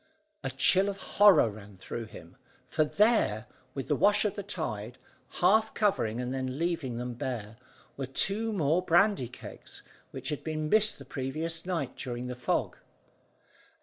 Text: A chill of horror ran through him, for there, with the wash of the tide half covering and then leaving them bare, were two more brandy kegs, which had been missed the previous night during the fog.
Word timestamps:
A 0.43 0.49
chill 0.49 0.89
of 0.89 0.97
horror 0.97 1.47
ran 1.51 1.77
through 1.77 2.05
him, 2.05 2.35
for 2.65 2.83
there, 2.83 3.45
with 3.75 3.87
the 3.87 3.95
wash 3.95 4.25
of 4.25 4.33
the 4.33 4.41
tide 4.41 4.97
half 5.43 5.75
covering 5.75 6.19
and 6.19 6.33
then 6.33 6.57
leaving 6.57 6.97
them 6.97 7.13
bare, 7.13 7.57
were 7.97 8.07
two 8.07 8.51
more 8.51 8.81
brandy 8.81 9.27
kegs, 9.29 9.83
which 10.09 10.29
had 10.29 10.43
been 10.43 10.69
missed 10.69 10.97
the 10.97 11.05
previous 11.05 11.67
night 11.67 11.95
during 11.95 12.25
the 12.25 12.35
fog. 12.35 12.77